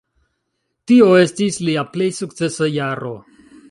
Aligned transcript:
Tio 0.93 1.11
estis 1.25 1.61
lia 1.69 1.87
plej 1.93 2.11
sukcesa 2.23 2.75
jaro. 2.81 3.19